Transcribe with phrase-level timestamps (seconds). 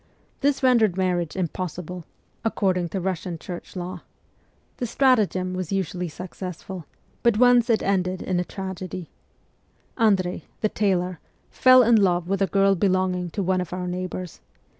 [0.39, 2.05] This rendered marriage impossible,
[2.41, 4.01] 62 MEMOIRS OF A REVOLUTIONIST according to Russian Church law.
[4.77, 6.85] The stratagem was usually successful,
[7.21, 9.11] but once it ended in a tragedy.
[9.99, 11.19] Andrei, the tailor,
[11.51, 14.41] fell in love with a girl belonging to one of our neighbours.